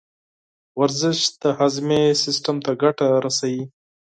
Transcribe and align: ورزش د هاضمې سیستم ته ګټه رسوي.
ورزش 0.79 1.19
د 1.41 1.43
هاضمې 1.59 2.03
سیستم 2.23 2.55
ته 2.65 2.71
ګټه 2.83 3.07
رسوي. 3.25 3.63